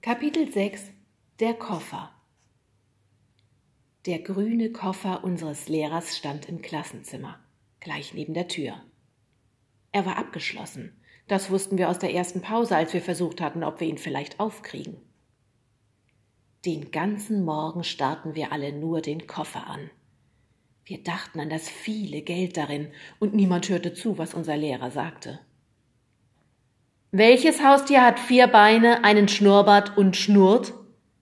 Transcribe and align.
Kapitel 0.00 0.50
6 0.50 0.92
Der 1.40 1.54
Koffer 1.54 2.12
Der 4.06 4.20
grüne 4.20 4.70
Koffer 4.70 5.24
unseres 5.24 5.68
Lehrers 5.68 6.16
stand 6.16 6.48
im 6.48 6.62
Klassenzimmer, 6.62 7.40
gleich 7.80 8.14
neben 8.14 8.32
der 8.32 8.46
Tür. 8.46 8.80
Er 9.90 10.06
war 10.06 10.16
abgeschlossen. 10.16 10.92
Das 11.26 11.50
wussten 11.50 11.78
wir 11.78 11.88
aus 11.88 11.98
der 11.98 12.14
ersten 12.14 12.42
Pause, 12.42 12.76
als 12.76 12.94
wir 12.94 13.02
versucht 13.02 13.40
hatten, 13.40 13.64
ob 13.64 13.80
wir 13.80 13.88
ihn 13.88 13.98
vielleicht 13.98 14.38
aufkriegen. 14.38 14.98
Den 16.64 16.92
ganzen 16.92 17.44
Morgen 17.44 17.82
starrten 17.82 18.36
wir 18.36 18.52
alle 18.52 18.72
nur 18.72 19.00
den 19.00 19.26
Koffer 19.26 19.66
an. 19.66 19.90
Wir 20.84 21.02
dachten 21.02 21.40
an 21.40 21.50
das 21.50 21.68
viele 21.68 22.22
Geld 22.22 22.56
darin, 22.56 22.92
und 23.18 23.34
niemand 23.34 23.68
hörte 23.68 23.94
zu, 23.94 24.16
was 24.16 24.32
unser 24.32 24.56
Lehrer 24.56 24.92
sagte. 24.92 25.40
Welches 27.10 27.62
Haustier 27.64 28.02
hat 28.02 28.20
vier 28.20 28.48
Beine, 28.48 29.02
einen 29.02 29.28
Schnurrbart 29.28 29.96
und 29.96 30.16
schnurrt? 30.16 30.74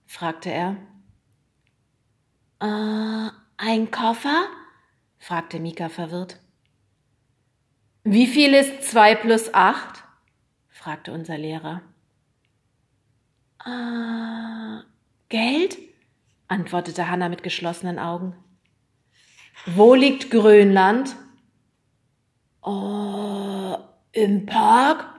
fragte 0.05 0.51
er. 0.51 0.75
Äh, 2.59 3.31
ein 3.57 3.91
Koffer? 3.91 4.47
fragte 5.17 5.59
Mika 5.59 5.87
verwirrt. 5.87 6.39
Wie 8.03 8.27
viel 8.27 8.53
ist 8.53 8.83
zwei 8.83 9.15
plus 9.15 9.53
acht? 9.53 10.03
fragte 10.67 11.13
unser 11.13 11.37
Lehrer. 11.37 11.81
Äh, 13.65 14.83
Geld? 15.29 15.77
antwortete 16.49 17.09
Hanna 17.09 17.29
mit 17.29 17.43
geschlossenen 17.43 17.97
Augen. 17.97 18.35
Wo 19.65 19.93
liegt 19.93 20.31
Grönland? 20.31 21.15
Oh, 22.61 23.77
im 24.11 24.45
Park? 24.45 25.16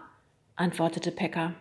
Antwortete 0.58 1.12
Pekka. 1.12 1.54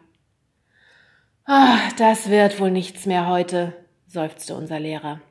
Ach, 1.45 1.91
das 1.93 2.29
wird 2.29 2.59
wohl 2.59 2.71
nichts 2.71 3.05
mehr 3.05 3.27
heute, 3.27 3.73
seufzte 4.07 4.55
unser 4.55 4.79
Lehrer. 4.79 5.21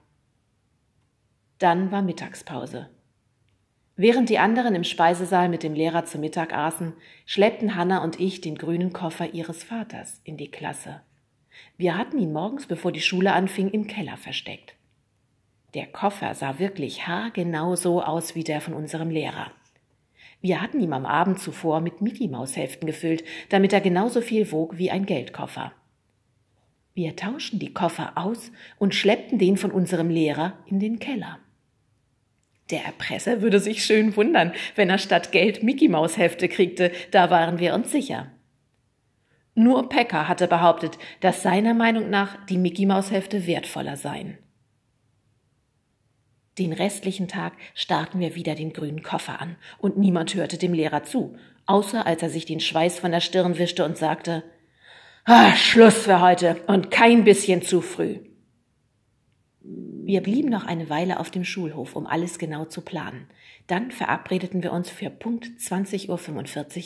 Dann 1.58 1.91
war 1.91 2.03
Mittagspause. 2.03 2.89
Während 3.97 4.28
die 4.28 4.39
anderen 4.39 4.75
im 4.75 4.84
Speisesaal 4.84 5.48
mit 5.48 5.62
dem 5.62 5.75
Lehrer 5.75 6.05
zu 6.05 6.19
Mittag 6.19 6.53
aßen, 6.53 6.92
schleppten 7.25 7.77
Hanna 7.77 8.05
und 8.05 8.20
ich 8.20 8.41
den 8.41 8.56
grünen 8.56 8.92
Koffer 8.92 9.33
ihres 9.33 9.64
Vaters 9.64 10.20
in 10.23 10.36
die 10.36 10.51
Klasse. 10.51 11.01
Wir 11.77 11.97
hatten 11.97 12.19
ihn 12.19 12.33
morgens, 12.33 12.67
bevor 12.67 12.92
die 12.92 13.01
Schule 13.01 13.33
anfing, 13.33 13.70
im 13.70 13.86
Keller 13.86 14.17
versteckt. 14.17 14.75
Der 15.75 15.86
Koffer 15.86 16.34
sah 16.34 16.58
wirklich 16.58 17.06
haargenau 17.06 17.75
so 17.75 18.03
aus 18.03 18.34
wie 18.34 18.45
der 18.45 18.61
von 18.61 18.75
unserem 18.75 19.11
Lehrer. 19.11 19.51
Wir 20.41 20.62
hatten 20.62 20.81
ihn 20.81 20.92
am 20.92 21.06
Abend 21.06 21.41
zuvor 21.41 21.81
mit 21.81 22.01
Mickey 22.01 22.29
Maus 22.29 22.56
Heften 22.56 22.87
gefüllt, 22.87 23.25
damit 23.48 23.73
er 23.73 23.81
genauso 23.81 24.20
viel 24.20 24.51
wog 24.53 24.79
wie 24.79 24.91
ein 24.91 25.06
Geldkoffer. 25.06 25.73
Wir 26.95 27.15
tauschten 27.15 27.59
die 27.59 27.75
Koffer 27.75 28.12
aus 28.17 28.51
und 28.79 28.95
schleppten 28.95 29.39
den 29.39 29.57
von 29.57 29.70
unserem 29.70 30.09
Lehrer 30.09 30.55
in 30.67 30.81
den 30.81 30.98
Keller. 30.98 31.39
Der 32.70 32.84
Erpresser 32.84 33.42
würde 33.42 33.61
sich 33.61 33.84
schön 33.84 34.17
wundern, 34.17 34.53
wenn 34.75 34.91
er 34.91 34.98
statt 34.98 35.31
Geld 35.31 35.62
Mickey 35.62 35.89
Maus 35.89 36.17
Hefte 36.17 36.48
kriegte, 36.48 36.91
da 37.11 37.31
waren 37.31 37.59
wir 37.59 37.75
uns 37.75 37.92
sicher. 37.92 38.31
Nur 39.55 39.89
Pekka 39.89 40.29
hatte 40.29 40.48
behauptet, 40.48 40.98
dass 41.20 41.42
seiner 41.42 41.75
Meinung 41.75 42.11
nach 42.11 42.45
die 42.47 42.59
Mickey 42.59 42.87
Maus 42.87 43.11
Hefte 43.11 43.47
wertvoller 43.47 43.97
seien. 43.97 44.39
Den 46.58 46.72
restlichen 46.72 47.28
Tag 47.28 47.52
starrten 47.74 48.18
wir 48.18 48.34
wieder 48.34 48.54
den 48.54 48.72
grünen 48.72 49.02
Koffer 49.02 49.40
an, 49.40 49.56
und 49.78 49.98
niemand 49.98 50.34
hörte 50.34 50.56
dem 50.56 50.72
Lehrer 50.72 51.04
zu, 51.04 51.36
außer 51.66 52.06
als 52.06 52.22
er 52.22 52.30
sich 52.30 52.46
den 52.46 52.60
Schweiß 52.60 52.98
von 52.98 53.10
der 53.10 53.20
Stirn 53.20 53.58
wischte 53.58 53.84
und 53.84 53.98
sagte 53.98 54.42
ah, 55.27 55.54
Schluss 55.54 55.98
für 55.98 56.20
heute 56.20 56.56
und 56.66 56.90
kein 56.90 57.24
bisschen 57.24 57.60
zu 57.62 57.82
früh. 57.82 58.20
Wir 59.60 60.22
blieben 60.22 60.48
noch 60.48 60.64
eine 60.64 60.88
Weile 60.88 61.18
auf 61.18 61.30
dem 61.30 61.44
Schulhof, 61.44 61.96
um 61.96 62.06
alles 62.06 62.38
genau 62.38 62.64
zu 62.64 62.80
planen. 62.80 63.27
Dann 63.66 63.90
verabredeten 63.90 64.62
wir 64.62 64.72
uns 64.72 64.89
für 64.89 65.11
Punkt 65.11 65.46
20.45 65.58 66.08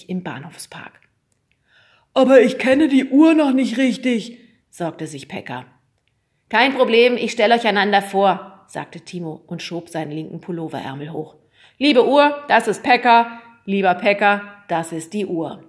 Uhr 0.05 0.09
im 0.09 0.23
Bahnhofspark. 0.23 1.01
Aber 2.15 2.41
ich 2.41 2.59
kenne 2.59 2.89
die 2.89 3.11
Uhr 3.11 3.35
noch 3.35 3.53
nicht 3.53 3.77
richtig, 3.77 4.39
sorgte 4.71 5.07
sich 5.07 5.29
Pekka. 5.29 5.67
Kein 6.49 6.75
Problem, 6.75 7.17
ich 7.17 7.33
stelle 7.33 7.55
euch 7.55 7.67
einander 7.67 8.03
vor, 8.03 8.50
sagte 8.71 9.01
Timo 9.01 9.43
und 9.49 9.63
schob 9.63 9.89
seinen 9.89 10.13
linken 10.13 10.41
Pulloverärmel 10.41 11.13
hoch. 11.13 11.35
Liebe 11.79 12.07
Uhr, 12.07 12.45
das 12.49 12.69
ist 12.69 12.83
Pekka. 12.85 13.41
Lieber 13.65 13.95
Pekka, 13.95 14.43
das 14.69 14.93
ist 14.93 15.13
die 15.13 15.27
Uhr. 15.27 15.65